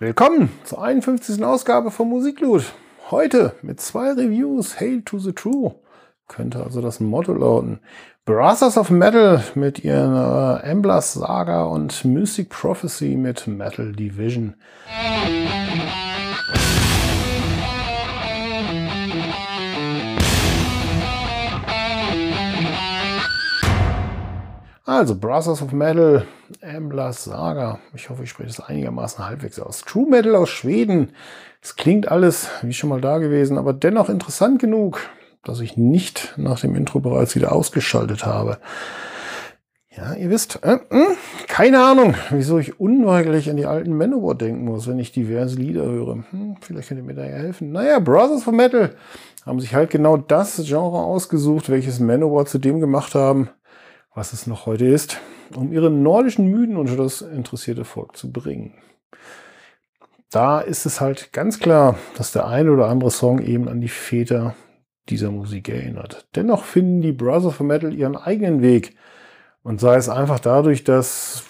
[0.00, 1.42] Willkommen zur 51.
[1.42, 2.72] Ausgabe von Musikloot.
[3.10, 4.78] Heute mit zwei Reviews.
[4.78, 5.74] Hail to the True
[6.28, 7.80] könnte also das Motto lauten.
[8.24, 14.54] Brothers of Metal mit ihrer Emblas Saga und Mystic Prophecy mit Metal Division.
[24.88, 26.24] Also, Brothers of Metal,
[26.62, 27.78] Amblas Saga.
[27.94, 29.82] Ich hoffe, ich spreche das einigermaßen halbwegs aus.
[29.82, 31.10] True Metal aus Schweden.
[31.60, 35.00] Es klingt alles wie schon mal da gewesen, aber dennoch interessant genug,
[35.44, 38.56] dass ich nicht nach dem Intro bereits wieder ausgeschaltet habe.
[39.94, 41.16] Ja, ihr wisst, äh, äh,
[41.48, 45.84] keine Ahnung, wieso ich unweigerlich an die alten Manowar denken muss, wenn ich diverse Lieder
[45.84, 46.24] höre.
[46.30, 47.72] Hm, vielleicht könnt ihr mir da ja helfen.
[47.72, 48.94] Naja, Brothers of Metal
[49.44, 53.50] haben sich halt genau das Genre ausgesucht, welches Manowar zu dem gemacht haben,
[54.14, 55.20] was es noch heute ist,
[55.54, 58.74] um ihre nordischen Mythen unter das interessierte Volk zu bringen.
[60.30, 63.88] Da ist es halt ganz klar, dass der eine oder andere Song eben an die
[63.88, 64.54] Väter
[65.08, 66.28] dieser Musik erinnert.
[66.34, 68.94] Dennoch finden die Brothers of Metal ihren eigenen Weg.
[69.62, 71.44] Und sei es einfach dadurch, dass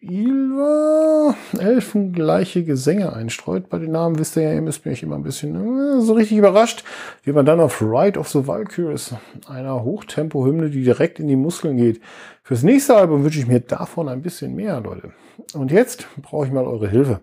[0.00, 1.13] Ilva
[1.58, 3.68] Elfen gleiche Gesänge einstreut.
[3.68, 6.38] Bei den Namen wisst ihr ja, ihr müsst mich immer ein bisschen äh, so richtig
[6.38, 6.84] überrascht,
[7.22, 9.14] wie man dann auf Ride of the Valkyries,
[9.48, 12.00] einer Hochtempo-Hymne, die direkt in die Muskeln geht.
[12.42, 15.12] Fürs nächste Album wünsche ich mir davon ein bisschen mehr, Leute.
[15.54, 17.20] Und jetzt brauche ich mal eure Hilfe.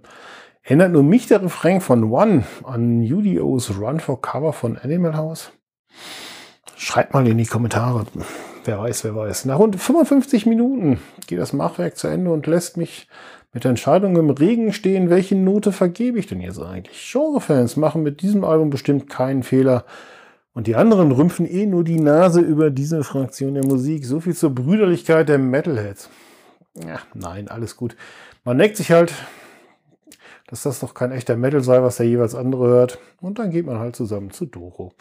[0.64, 5.52] Ändert nur mich der Refrain von One an UDO's Run for Cover von Animal House?
[6.76, 8.06] Schreibt mal in die Kommentare.
[8.64, 9.46] Wer weiß, wer weiß.
[9.46, 13.08] Nach rund 55 Minuten geht das Machwerk zu Ende und lässt mich
[13.54, 17.12] mit der Entscheidung im Regen stehen, welche Note vergebe ich denn jetzt eigentlich?
[17.12, 19.86] Genrefans machen mit diesem Album bestimmt keinen Fehler.
[20.54, 24.06] Und die anderen rümpfen eh nur die Nase über diese Fraktion der Musik.
[24.06, 26.10] So viel zur Brüderlichkeit der Metalheads.
[26.76, 27.96] Ja, nein, alles gut.
[28.44, 29.14] Man neckt sich halt,
[30.48, 33.00] dass das doch kein echter Metal sei, was der jeweils andere hört.
[33.22, 34.94] Und dann geht man halt zusammen zu Doro.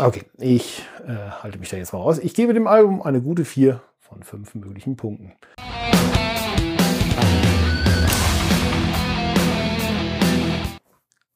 [0.00, 2.18] Okay, ich äh, halte mich da jetzt mal raus.
[2.18, 5.34] Ich gebe dem Album eine gute 4 von 5 möglichen Punkten.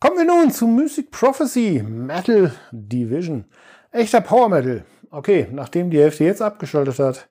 [0.01, 3.45] Kommen wir nun zu Music Prophecy Metal Division.
[3.93, 4.85] Echter Power Metal.
[5.11, 7.29] Okay, nachdem die Hälfte jetzt abgeschaltet hat,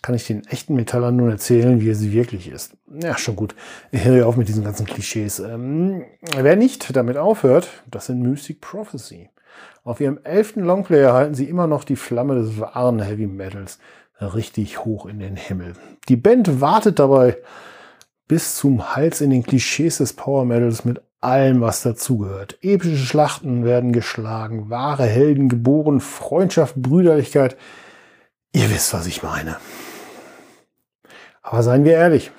[0.00, 2.74] kann ich den echten Metallern nun erzählen, wie es wirklich ist.
[3.02, 3.54] Ja, schon gut.
[3.92, 5.40] Ich höre auf mit diesen ganzen Klischees.
[5.40, 9.28] Ähm, wer nicht damit aufhört, das sind Music Prophecy.
[9.84, 13.78] Auf ihrem elften Longplayer halten sie immer noch die Flamme des wahren Heavy Metals
[14.20, 15.74] richtig hoch in den Himmel.
[16.08, 17.38] Die Band wartet dabei
[18.28, 22.58] bis zum Hals in den Klischees des Power Metals mit allem, was dazugehört.
[22.62, 27.56] Epische Schlachten werden geschlagen, wahre Helden geboren, Freundschaft, Brüderlichkeit.
[28.52, 29.56] Ihr wisst, was ich meine.
[31.42, 32.30] Aber seien wir ehrlich,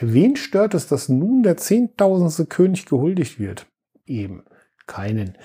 [0.00, 3.66] wen stört es, dass nun der zehntausendste König gehuldigt wird?
[4.06, 4.44] Eben
[4.88, 5.38] keinen.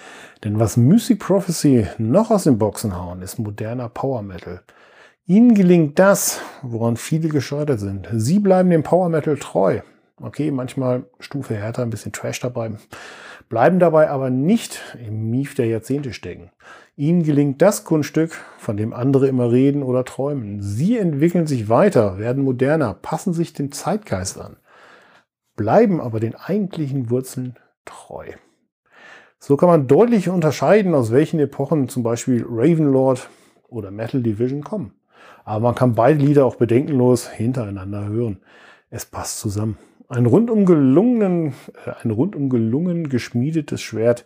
[0.43, 4.61] Denn was Music Prophecy noch aus den Boxen hauen, ist moderner Power Metal.
[5.25, 8.09] Ihnen gelingt das, woran viele gescheitert sind.
[8.11, 9.81] Sie bleiben dem Power Metal treu.
[10.21, 12.71] Okay, manchmal Stufe härter, ein bisschen Trash dabei.
[13.49, 16.51] Bleiben dabei aber nicht im Mief der Jahrzehnte stecken.
[16.95, 20.61] Ihnen gelingt das Kunststück, von dem andere immer reden oder träumen.
[20.61, 24.57] Sie entwickeln sich weiter, werden moderner, passen sich dem Zeitgeist an,
[25.55, 27.55] bleiben aber den eigentlichen Wurzeln
[27.85, 28.27] treu.
[29.45, 33.27] So kann man deutlich unterscheiden, aus welchen Epochen zum Beispiel Ravenlord
[33.67, 34.93] oder Metal Division kommen.
[35.43, 38.39] Aber man kann beide Lieder auch bedenkenlos hintereinander hören.
[38.89, 39.77] Es passt zusammen.
[40.07, 41.55] Ein rundum gelungenen,
[41.85, 44.23] äh, ein rundum gelungen geschmiedetes Schwert,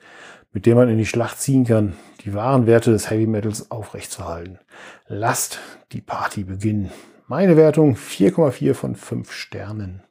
[0.54, 4.60] mit dem man in die Schlacht ziehen kann, die wahren Werte des Heavy Metals aufrechtzuerhalten.
[5.08, 5.58] Lasst
[5.94, 6.92] die Party beginnen.
[7.26, 10.04] Meine Wertung 4,4 von 5 Sternen.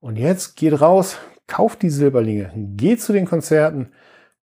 [0.00, 1.16] Und jetzt geht raus,
[1.50, 3.92] kauft die Silberlinge, geht zu den Konzerten,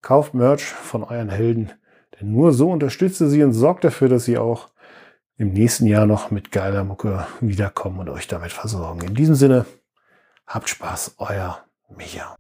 [0.02, 1.72] kauft Merch von euren Helden,
[2.20, 4.70] denn nur so unterstützt ihr sie und sorgt dafür, dass sie auch
[5.38, 9.08] im nächsten Jahr noch mit geiler Mucke wiederkommen und euch damit versorgen.
[9.08, 9.66] In diesem Sinne,
[10.46, 11.64] habt Spaß, euer
[11.96, 12.36] Micha.